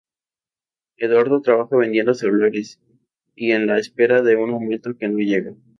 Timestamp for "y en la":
3.35-3.77